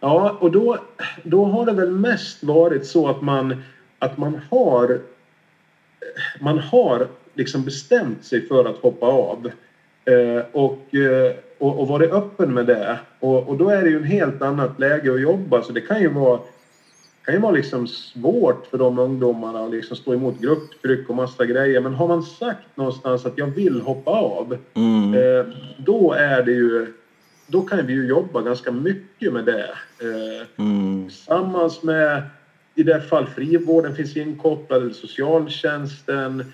ja 0.00 0.36
och 0.40 0.50
då, 0.50 0.78
då 1.22 1.44
har 1.44 1.66
det 1.66 1.72
väl 1.72 1.90
mest 1.90 2.44
varit 2.44 2.86
så 2.86 3.08
att 3.08 3.22
man, 3.22 3.62
att 3.98 4.18
man 4.18 4.40
har 4.50 4.98
man 6.40 6.58
har 6.58 7.06
liksom 7.34 7.64
bestämt 7.64 8.24
sig 8.24 8.48
för 8.48 8.64
att 8.64 8.76
hoppa 8.76 9.06
av. 9.06 9.50
Eh, 10.04 10.44
och, 10.52 10.94
eh, 10.94 11.32
och, 11.58 11.80
och 11.80 11.88
varit 11.88 12.12
öppen 12.12 12.54
med 12.54 12.66
det. 12.66 12.98
Och, 13.20 13.48
och 13.48 13.56
då 13.56 13.68
är 13.68 13.82
det 13.82 13.88
ju 13.88 13.96
en 13.96 14.04
helt 14.04 14.42
annat 14.42 14.80
läge 14.80 15.14
att 15.14 15.20
jobba 15.20 15.62
så 15.62 15.72
det 15.72 15.80
kan 15.80 16.00
ju 16.00 16.08
vara 16.08 16.40
kan 17.24 17.34
ju 17.34 17.40
vara 17.40 17.52
liksom 17.52 17.86
svårt 17.86 18.66
för 18.66 18.78
de 18.78 18.98
ungdomarna 18.98 19.64
att 19.64 19.70
liksom 19.70 19.96
stå 19.96 20.14
emot 20.14 20.40
grupptryck 20.40 21.08
och 21.08 21.16
massa 21.16 21.46
grejer. 21.46 21.80
Men 21.80 21.94
har 21.94 22.08
man 22.08 22.22
sagt 22.22 22.76
någonstans 22.76 23.26
att 23.26 23.38
jag 23.38 23.46
vill 23.46 23.80
hoppa 23.80 24.10
av, 24.10 24.56
mm. 24.74 25.14
eh, 25.14 25.46
då 25.78 26.12
är 26.12 26.42
det 26.42 26.52
ju 26.52 26.92
då 27.46 27.62
kan 27.62 27.86
vi 27.86 27.92
ju 27.92 28.06
jobba 28.06 28.42
ganska 28.42 28.70
mycket 28.70 29.32
med 29.32 29.44
det. 29.44 29.70
Eh, 30.00 30.64
mm. 30.64 31.08
Tillsammans 31.08 31.82
med, 31.82 32.22
i 32.74 32.82
det 32.82 33.00
fall 33.00 33.26
frivården 33.26 33.96
finns 33.96 34.16
inkopplad, 34.16 34.82
eller 34.82 34.92
socialtjänsten, 34.92 36.52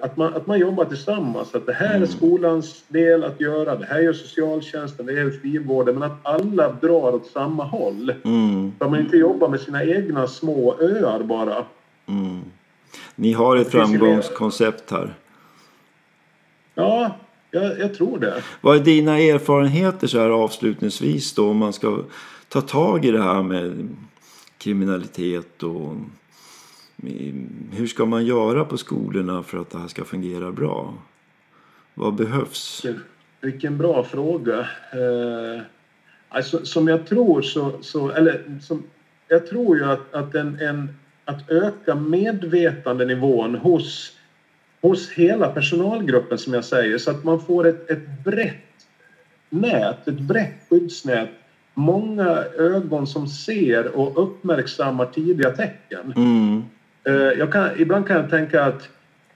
att, 0.00 0.16
man, 0.16 0.34
att 0.34 0.46
man 0.46 0.58
jobbar 0.58 0.84
tillsammans. 0.84 1.54
Att 1.54 1.66
det 1.66 1.72
här 1.72 1.90
är 1.90 1.96
mm. 1.96 2.08
skolans 2.08 2.84
del 2.88 3.24
att 3.24 3.40
göra, 3.40 3.76
det 3.76 3.86
här 3.86 4.00
gör 4.00 4.12
socialtjänsten, 4.12 5.06
det 5.06 5.20
är 5.20 5.30
frivården. 5.30 5.94
Men 5.94 6.02
att 6.02 6.18
alla 6.22 6.72
drar 6.72 7.14
åt 7.14 7.26
samma 7.26 7.64
håll. 7.64 8.12
Mm. 8.24 8.72
Så 8.78 8.84
att 8.84 8.90
man 8.90 9.00
inte 9.00 9.16
jobbar 9.16 9.48
med 9.48 9.60
sina 9.60 9.84
egna 9.84 10.26
små 10.26 10.76
öar 10.80 11.22
bara. 11.22 11.64
Mm. 12.06 12.40
Ni 13.14 13.32
har 13.32 13.56
ett 13.56 13.70
framgångskoncept 13.70 14.90
här. 14.90 15.14
Ja, 16.74 17.16
jag, 17.50 17.78
jag, 17.78 17.94
tror 17.94 18.18
det. 18.18 18.42
Vad 18.60 18.76
är 18.76 18.80
dina 18.80 19.18
erfarenheter 19.18 20.06
så 20.06 20.18
här 20.18 20.30
avslutningsvis 20.30 21.34
då 21.34 21.50
om 21.50 21.56
man 21.56 21.72
ska 21.72 21.98
ta 22.48 22.60
tag 22.60 23.04
i 23.04 23.10
det 23.10 23.22
här 23.22 23.42
med 23.42 23.88
kriminalitet 24.58 25.62
och 25.62 25.96
hur 27.72 27.86
ska 27.86 28.04
man 28.04 28.26
göra 28.26 28.64
på 28.64 28.76
skolorna 28.76 29.42
för 29.42 29.58
att 29.58 29.70
det 29.70 29.78
här 29.78 29.88
ska 29.88 30.04
fungera 30.04 30.52
bra? 30.52 30.94
Vad 31.94 32.14
behövs? 32.14 32.86
Vilken 33.40 33.78
bra 33.78 34.04
fråga. 34.04 34.58
Eh, 34.92 35.62
alltså, 36.28 36.64
som 36.64 36.88
jag 36.88 37.06
tror 37.06 37.42
så, 37.42 37.72
så 37.80 38.10
eller 38.10 38.60
som, 38.62 38.82
jag 39.28 39.46
tror 39.46 39.76
ju 39.76 39.84
att, 39.84 40.14
att, 40.14 40.34
en, 40.34 40.60
en, 40.60 40.96
att 41.24 41.50
öka 41.50 41.94
medvetandenivån 41.94 43.54
hos, 43.54 44.12
hos 44.80 45.10
hela 45.10 45.48
personalgruppen 45.48 46.38
som 46.38 46.54
jag 46.54 46.64
säger 46.64 46.98
så 46.98 47.10
att 47.10 47.24
man 47.24 47.40
får 47.40 47.66
ett, 47.66 47.90
ett 47.90 48.24
brett 48.24 48.86
nät, 49.50 50.08
ett 50.08 50.20
brett 50.20 50.66
skyddsnät 50.70 51.30
många 51.74 52.44
ögon 52.58 53.06
som 53.06 53.26
ser 53.26 53.96
och 53.96 54.22
uppmärksammar 54.22 55.06
tidiga 55.06 55.50
tecken. 55.50 56.12
Mm. 56.16 56.62
Eh, 57.04 57.14
jag 57.14 57.52
kan, 57.52 57.70
ibland 57.80 58.06
kan 58.06 58.16
jag 58.16 58.30
tänka 58.30 58.64
att, 58.64 58.88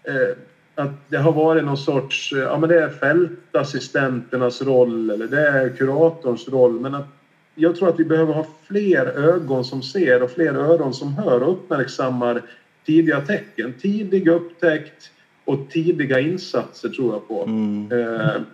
eh, 0.02 0.36
att 0.74 0.90
det 1.08 1.16
har 1.16 1.32
varit 1.32 1.64
någon 1.64 1.76
sorts, 1.76 2.32
eh, 2.32 2.38
ja 2.38 2.58
men 2.58 2.68
det 2.68 2.82
är 2.82 2.88
fältassistenternas 2.88 4.62
roll 4.62 5.10
eller 5.10 5.26
det 5.26 5.48
är 5.48 5.68
kuratorns 5.68 6.48
roll. 6.48 6.80
Men 6.80 6.94
att 6.94 7.06
jag 7.54 7.76
tror 7.76 7.88
att 7.88 8.00
vi 8.00 8.04
behöver 8.04 8.34
ha 8.34 8.46
fler 8.66 9.06
ögon 9.06 9.64
som 9.64 9.82
ser 9.82 10.22
och 10.22 10.30
fler 10.30 10.54
öron 10.54 10.94
som 10.94 11.14
hör 11.14 11.42
och 11.42 11.52
uppmärksammar 11.52 12.42
tidiga 12.86 13.20
tecken. 13.20 13.74
Tidig 13.80 14.28
upptäckt 14.28 15.10
och 15.44 15.70
tidiga 15.70 16.20
insatser 16.20 16.88
tror 16.88 17.12
jag 17.12 17.28
på. 17.28 17.42
Mm. 17.42 18.44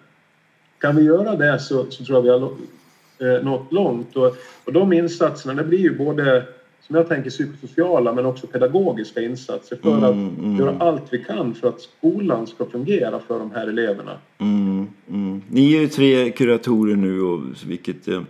kan 0.79 0.97
vi 0.97 1.03
göra 1.03 1.37
det 1.37 1.59
så, 1.59 1.91
så 1.91 2.05
tror 2.05 2.19
jag 2.19 2.23
vi 2.23 2.29
har 2.31 3.41
nått 3.43 3.73
långt. 3.73 4.17
Och, 4.17 4.37
och 4.65 4.73
de 4.73 4.93
insatserna, 4.93 5.55
det 5.55 5.65
blir 5.65 5.79
ju 5.79 5.99
både 5.99 6.45
som 6.87 6.97
jag 6.97 7.09
tänker 7.09 7.31
psykosociala 7.31 8.13
men 8.13 8.27
också 8.27 8.47
pedagogiska 8.47 9.21
insatser 9.23 9.79
för 9.83 9.91
mm, 9.91 10.05
att 10.05 10.39
mm. 10.39 10.57
göra 10.59 10.77
allt 10.79 11.03
vi 11.11 11.25
kan 11.25 11.55
för 11.55 11.69
att 11.69 11.81
skolan 11.81 12.47
ska 12.47 12.67
fungera 12.67 13.21
för 13.21 13.39
de 13.39 13.51
här 13.51 13.67
eleverna. 13.67 14.19
Mm, 14.39 14.87
mm. 15.11 15.43
Ni 15.49 15.75
är 15.75 15.81
ju 15.81 15.89
tre 15.89 16.31
kuratorer 16.31 16.97
nu 16.97 17.21
och, 17.21 17.43
vilket 17.67 18.09
eh, 18.09 18.23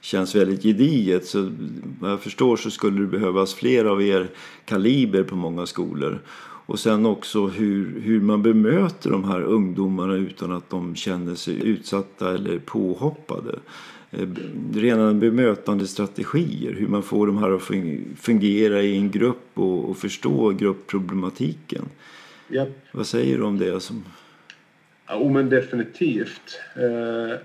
känns 0.00 0.34
väldigt 0.34 0.62
gediget. 0.62 1.26
Så 1.26 1.52
vad 2.00 2.10
jag 2.10 2.20
förstår 2.20 2.56
så 2.56 2.70
skulle 2.70 3.00
det 3.00 3.06
behövas 3.06 3.54
fler 3.54 3.84
av 3.84 4.02
er 4.02 4.28
kaliber 4.64 5.22
på 5.22 5.36
många 5.36 5.66
skolor. 5.66 6.18
Och 6.66 6.78
sen 6.78 7.06
också 7.06 7.46
hur, 7.46 8.00
hur 8.00 8.20
man 8.20 8.42
bemöter 8.42 9.10
de 9.10 9.24
här 9.24 9.42
ungdomarna 9.42 10.14
utan 10.14 10.52
att 10.52 10.70
de 10.70 10.94
känner 10.94 11.34
sig 11.34 11.68
utsatta 11.68 12.34
eller 12.34 12.58
påhoppade. 12.58 13.58
Eh, 14.12 14.28
rena 14.74 15.14
bemötande 15.14 15.86
strategier. 15.86 16.72
Hur 16.72 16.86
man 16.86 17.02
får 17.02 17.26
de 17.26 17.38
här 17.38 17.50
att 17.50 17.62
fungera 18.20 18.82
i 18.82 18.96
en 18.96 19.10
grupp 19.10 19.48
och, 19.54 19.90
och 19.90 19.96
förstå 19.96 20.50
gruppproblematiken. 20.50 21.84
Yep. 22.50 22.68
Vad 22.92 23.06
säger 23.06 23.38
du 23.38 23.44
om 23.44 23.58
det? 23.58 23.80
Som... 23.80 24.04
Jo, 25.10 25.28
men 25.28 25.48
definitivt. 25.48 26.60
Eh, 26.76 27.38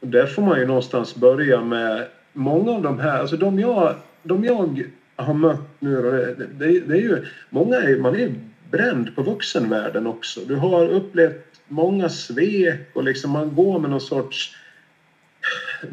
där 0.00 0.26
får 0.26 0.42
man 0.42 0.60
ju 0.60 0.66
någonstans 0.66 1.16
börja 1.16 1.64
med 1.64 2.06
många 2.32 2.70
av 2.70 2.82
de 2.82 2.98
här, 2.98 3.20
alltså 3.20 3.36
de 3.36 3.58
jag, 3.58 3.94
de 4.22 4.44
jag 4.44 4.84
har 5.16 5.34
mött 5.34 5.80
nu, 5.80 6.02
det, 6.02 6.34
det, 6.34 6.80
det 6.80 6.94
är 6.94 7.00
ju, 7.00 7.24
många 7.50 7.76
är, 7.76 7.98
man 7.98 8.16
är 8.16 8.34
bränd 8.70 9.16
på 9.16 9.22
vuxenvärlden 9.22 10.06
också. 10.06 10.40
Du 10.48 10.54
har 10.54 10.88
upplevt 10.88 11.60
många 11.68 12.08
svek 12.08 12.90
och 12.94 13.04
liksom 13.04 13.30
man 13.30 13.54
går 13.54 13.78
med 13.78 13.90
någon 13.90 14.00
sorts 14.00 14.56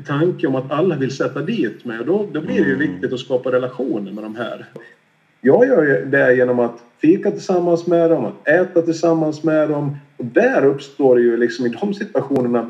tanke 0.07 0.47
om 0.47 0.55
att 0.55 0.71
alla 0.71 0.95
vill 0.95 1.15
sätta 1.15 1.39
dit 1.39 1.85
mig 1.85 1.99
och 1.99 2.05
då, 2.05 2.27
då 2.31 2.41
blir 2.41 2.61
det 2.61 2.67
ju 2.69 2.75
mm. 2.75 2.91
viktigt 2.91 3.13
att 3.13 3.19
skapa 3.19 3.51
relationer 3.51 4.11
med 4.11 4.23
de 4.23 4.35
här. 4.35 4.65
Jag 5.41 5.67
gör 5.67 5.83
ju 5.83 6.05
det 6.05 6.35
genom 6.35 6.59
att 6.59 6.83
fika 7.01 7.31
tillsammans 7.31 7.87
med 7.87 8.09
dem, 8.09 8.25
att 8.25 8.47
äta 8.47 8.81
tillsammans 8.81 9.43
med 9.43 9.69
dem 9.69 9.97
och 10.17 10.25
där 10.25 10.65
uppstår 10.65 11.15
det 11.15 11.21
ju 11.21 11.37
liksom 11.37 11.65
i 11.65 11.69
de 11.69 11.93
situationerna 11.93 12.69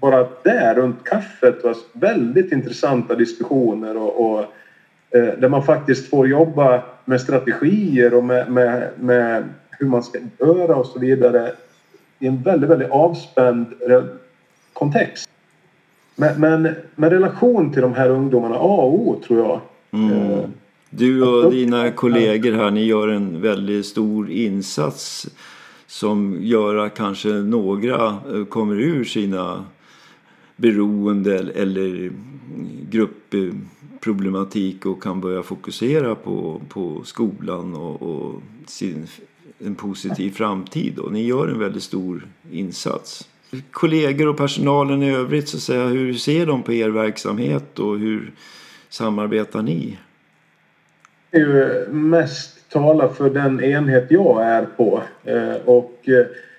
bara 0.00 0.28
där 0.44 0.74
runt 0.74 1.04
kaffet 1.04 1.64
var 1.64 1.76
väldigt 1.92 2.52
intressanta 2.52 3.14
diskussioner 3.14 3.96
och, 3.96 4.30
och 4.30 4.40
eh, 5.10 5.38
där 5.38 5.48
man 5.48 5.62
faktiskt 5.62 6.10
får 6.10 6.28
jobba 6.28 6.82
med 7.04 7.20
strategier 7.20 8.14
och 8.14 8.24
med, 8.24 8.50
med, 8.52 8.88
med 8.98 9.44
hur 9.70 9.86
man 9.86 10.02
ska 10.02 10.18
göra 10.38 10.76
och 10.76 10.86
så 10.86 10.98
vidare 10.98 11.52
i 12.18 12.26
en 12.26 12.42
väldigt, 12.42 12.70
väldigt 12.70 12.90
avspänd 12.90 13.66
kontext. 14.72 15.28
Men, 16.16 16.40
men 16.40 16.74
med 16.96 17.12
relation 17.12 17.72
till 17.72 17.82
de 17.82 17.94
här 17.94 18.10
ungdomarna, 18.10 18.54
A 18.54 18.82
och 18.82 18.94
O 18.94 19.20
tror 19.26 19.38
jag. 19.38 19.60
Mm. 19.90 20.12
Eh, 20.12 20.44
du 20.90 21.22
och 21.22 21.50
dina 21.52 21.90
kollegor 21.90 22.52
här, 22.52 22.70
ni 22.70 22.84
gör 22.84 23.08
en 23.08 23.40
väldigt 23.40 23.86
stor 23.86 24.30
insats 24.30 25.30
som 25.86 26.38
gör 26.40 26.76
att 26.76 26.94
kanske 26.94 27.28
några 27.28 28.06
eh, 28.06 28.44
kommer 28.48 28.80
ur 28.80 29.04
sina 29.04 29.64
beroende 30.56 31.38
eller 31.38 32.12
gruppproblematik 32.90 34.86
och 34.86 35.02
kan 35.02 35.20
börja 35.20 35.42
fokusera 35.42 36.14
på, 36.14 36.60
på 36.68 37.02
skolan 37.04 37.74
och, 37.74 38.02
och 38.02 38.42
sin, 38.66 39.06
en 39.58 39.74
positiv 39.74 40.30
framtid. 40.30 40.98
Och 40.98 41.12
ni 41.12 41.26
gör 41.26 41.48
en 41.48 41.58
väldigt 41.58 41.82
stor 41.82 42.26
insats 42.50 43.28
kollegor 43.70 44.28
och 44.28 44.36
personalen 44.36 45.02
i 45.02 45.14
övrigt, 45.14 45.48
så 45.48 45.56
att 45.56 45.62
säga, 45.62 45.84
hur 45.84 46.14
ser 46.14 46.46
de 46.46 46.62
på 46.62 46.72
er 46.72 46.88
verksamhet 46.88 47.78
och 47.78 47.98
hur 47.98 48.32
samarbetar 48.88 49.62
ni? 49.62 49.98
Det 51.30 51.36
är 51.36 51.40
ju 51.40 51.88
mest 51.92 52.70
tala 52.72 53.08
för 53.08 53.30
den 53.30 53.64
enhet 53.64 54.06
jag 54.10 54.42
är 54.42 54.66
på. 54.76 55.02
Eh, 55.24 55.54
och 55.64 56.08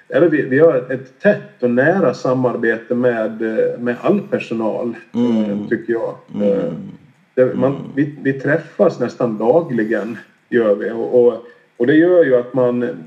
eh, 0.10 0.22
vi, 0.30 0.60
har 0.60 0.92
ett 0.92 1.20
tätt 1.20 1.64
och 1.64 1.70
nära 1.70 2.14
samarbete 2.14 2.96
med, 2.96 3.42
eh, 3.42 3.80
med 3.80 3.96
all 4.02 4.22
personal, 4.22 4.96
mm. 5.14 5.68
tycker 5.68 5.94
jag. 5.94 6.16
Mm. 6.36 7.60
Man, 7.60 7.92
vi, 7.96 8.16
vi, 8.22 8.34
träffas 8.34 9.00
nästan 9.00 9.38
dagligen, 9.38 10.18
gör 10.50 10.76
vi. 10.76 10.92
Och, 10.92 11.26
och, 11.26 11.44
och 11.78 11.88
det 11.88 11.96
gör 11.96 12.24
ju 12.24 12.36
att 12.36 12.54
man 12.54 13.04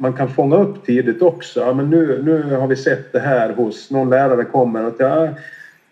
man 0.00 0.12
kan 0.12 0.28
fånga 0.28 0.56
upp 0.56 0.86
tidigt 0.86 1.22
också. 1.22 1.60
Ja, 1.60 1.74
men 1.74 1.90
nu, 1.90 2.22
nu 2.22 2.56
har 2.56 2.66
vi 2.66 2.76
sett 2.76 3.12
det 3.12 3.20
här 3.20 3.52
hos 3.52 3.90
någon 3.90 4.10
lärare 4.10 4.44
kommer 4.44 4.84
att 4.84 4.94
ja, 4.98 5.28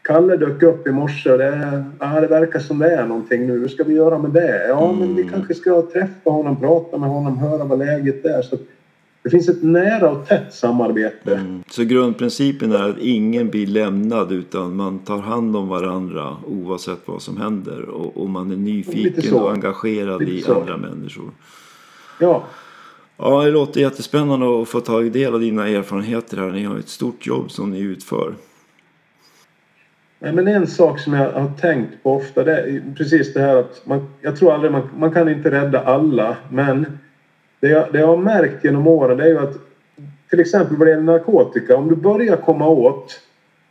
Kalle 0.02 0.36
dök 0.36 0.62
upp 0.62 0.86
i 0.86 0.90
morse 0.90 1.32
och 1.32 1.38
det, 1.38 1.84
ja, 1.98 2.20
det 2.20 2.26
verkar 2.26 2.58
som 2.58 2.78
det 2.78 2.90
är 2.90 3.06
någonting 3.06 3.46
nu. 3.46 3.58
Hur 3.58 3.68
ska 3.68 3.84
vi 3.84 3.94
göra 3.94 4.18
med 4.18 4.30
det? 4.30 4.68
Ja, 4.68 4.88
mm. 4.88 4.98
men 4.98 5.16
vi 5.16 5.28
kanske 5.28 5.54
ska 5.54 5.82
träffa 5.92 6.30
honom, 6.30 6.60
prata 6.60 6.98
med 6.98 7.08
honom, 7.08 7.38
höra 7.38 7.64
vad 7.64 7.78
läget 7.78 8.24
är. 8.24 8.42
Så 8.42 8.56
det 9.22 9.30
finns 9.30 9.48
ett 9.48 9.62
nära 9.62 10.10
och 10.10 10.26
tätt 10.26 10.54
samarbete. 10.54 11.34
Mm. 11.34 11.62
Så 11.70 11.84
grundprincipen 11.84 12.72
är 12.72 12.90
att 12.90 12.98
ingen 12.98 13.50
blir 13.50 13.66
lämnad 13.66 14.32
utan 14.32 14.76
man 14.76 14.98
tar 14.98 15.18
hand 15.18 15.56
om 15.56 15.68
varandra 15.68 16.36
oavsett 16.46 17.00
vad 17.04 17.22
som 17.22 17.36
händer. 17.36 17.88
Och, 17.88 18.16
och 18.16 18.28
man 18.28 18.50
är 18.50 18.56
nyfiken 18.56 19.34
och 19.34 19.52
engagerad 19.52 20.22
i 20.22 20.44
andra 20.48 20.76
människor. 20.76 21.30
Ja. 22.20 22.44
Ja, 23.20 23.44
det 23.44 23.50
låter 23.50 23.80
jättespännande 23.80 24.62
att 24.62 24.68
få 24.68 24.80
ta 24.80 25.00
del 25.00 25.34
av 25.34 25.40
dina 25.40 25.68
erfarenheter 25.68 26.36
här. 26.36 26.50
Ni 26.50 26.64
har 26.64 26.78
ett 26.78 26.88
stort 26.88 27.26
jobb 27.26 27.50
som 27.50 27.70
ni 27.70 27.80
utför. 27.80 28.34
Nej, 30.18 30.32
men 30.32 30.48
en 30.48 30.66
sak 30.66 31.00
som 31.00 31.12
jag 31.12 31.32
har 31.32 31.52
tänkt 31.60 32.02
på 32.02 32.12
ofta 32.12 32.44
det 32.44 32.52
är 32.52 32.82
precis 32.96 33.34
det 33.34 33.40
här 33.40 33.56
att 33.56 33.82
man, 33.84 34.08
jag 34.20 34.36
tror 34.36 34.54
aldrig 34.54 34.72
man, 34.72 34.88
man 34.96 35.10
kan 35.10 35.28
inte 35.28 35.50
rädda 35.50 35.80
alla 35.80 36.36
men 36.50 36.98
det 37.60 37.68
jag, 37.68 37.92
det 37.92 37.98
jag 37.98 38.06
har 38.06 38.16
märkt 38.16 38.64
genom 38.64 38.86
åren 38.86 39.16
det 39.16 39.24
är 39.24 39.28
ju 39.28 39.38
att 39.38 39.54
till 40.30 40.40
exempel 40.40 40.76
vad 40.76 40.86
det 40.86 40.90
gäller 40.90 41.02
narkotika 41.02 41.76
om 41.76 41.88
du 41.88 41.96
börjar 41.96 42.36
komma 42.36 42.68
åt 42.68 43.20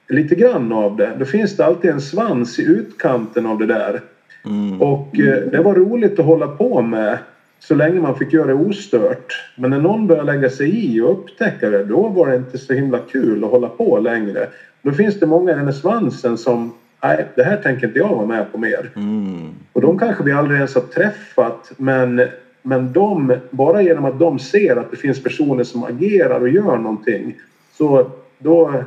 lite 0.08 0.36
grann 0.36 0.72
av 0.72 0.98
det 0.98 1.12
då 1.20 1.26
finns 1.26 1.58
det 1.58 1.66
alltid 1.66 1.92
en 1.92 2.02
svans 2.02 2.60
i 2.60 2.64
utkanten 2.64 3.46
av 3.46 3.58
det 3.58 3.66
där. 3.66 4.02
Mm. 4.46 4.82
Och 4.82 5.20
eh, 5.20 5.44
det 5.52 5.62
var 5.62 5.76
roligt 5.76 6.20
att 6.20 6.26
hålla 6.26 6.48
på 6.48 6.82
med 6.82 7.18
så 7.60 7.76
länge 7.76 8.00
man 8.00 8.16
fick 8.16 8.34
göra 8.34 8.48
det 8.48 8.54
ostört. 8.54 9.34
Men 9.56 9.70
när 9.70 9.82
någon 9.82 10.08
började 10.08 10.34
lägga 10.34 10.50
sig 10.50 10.86
i 10.86 11.02
och 11.02 11.12
upptäcka 11.12 11.70
det 11.70 11.84
då 11.84 12.08
var 12.08 12.28
det 12.28 12.36
inte 12.36 12.58
så 12.58 12.74
himla 12.74 13.00
kul 13.00 13.44
att 13.44 13.52
hålla 13.52 13.70
på 13.70 14.00
längre. 14.00 14.48
Då 14.82 14.92
finns 14.92 15.20
det 15.20 15.26
många 15.26 15.52
i 15.52 15.56
den 15.56 15.66
här 15.66 15.72
svansen 15.72 16.38
som 16.38 16.74
nej, 17.04 17.28
det 17.36 17.44
här 17.44 17.58
tänker 17.58 17.88
inte 17.88 18.00
jag 18.00 18.16
vara 18.16 18.26
med 18.26 18.52
på 18.52 18.58
mer. 18.58 18.92
Mm. 18.96 19.50
Och 19.74 19.82
de 19.82 20.00
kanske 20.00 20.24
vi 20.24 20.32
aldrig 20.32 20.58
ens 20.58 20.76
har 20.76 20.82
träffat 20.82 21.72
men, 21.78 22.22
men 22.62 22.94
de, 22.94 23.36
bara 23.52 23.82
genom 23.82 24.06
att 24.06 24.20
de 24.20 24.40
ser 24.40 24.76
att 24.76 24.92
det 24.92 24.98
finns 24.98 25.24
personer 25.24 25.64
som 25.64 25.84
agerar 25.84 26.42
och 26.42 26.50
gör 26.50 26.78
någonting 26.78 27.36
så 27.78 28.12
då, 28.40 28.84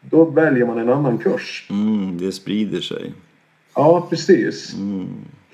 då 0.00 0.24
väljer 0.24 0.66
man 0.66 0.78
en 0.78 0.88
annan 0.88 1.18
kurs. 1.18 1.66
Mm, 1.70 2.18
det 2.18 2.32
sprider 2.32 2.80
sig. 2.80 3.12
Ja, 3.74 4.06
precis. 4.10 4.74
Mm, 4.74 5.08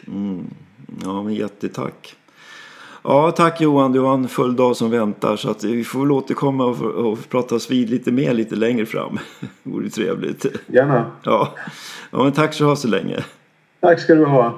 mm. 0.07 0.45
ja, 1.03 1.23
men 1.23 1.35
jättetack. 1.35 2.17
Ja, 3.09 3.31
tack 3.31 3.61
Johan. 3.61 3.93
Du 3.93 4.01
har 4.01 4.15
en 4.15 4.29
full 4.29 4.57
dag 4.57 4.77
som 4.77 4.91
väntar 4.91 5.37
så 5.37 5.51
att 5.51 5.65
vi 5.65 5.85
får 5.85 6.01
väl 6.01 6.13
återkomma 6.13 6.65
och, 6.65 6.81
och 6.83 7.19
pratas 7.29 7.71
vid 7.71 7.91
lite 7.91 8.13
mer 8.13 8.35
lite 8.35 8.57
längre 8.57 8.87
fram. 8.87 9.19
det 9.41 9.71
vore 9.71 9.89
trevligt. 9.89 10.47
Gärna. 10.67 11.11
Ja. 11.23 11.55
ja, 12.11 12.23
men 12.23 12.33
tack 12.33 12.55
så 12.55 12.65
ha 12.65 12.77
så 12.77 12.89
länge. 12.89 13.25
Tack 13.81 14.01
ska 14.01 14.15
du 14.15 14.25
ha. 14.25 14.55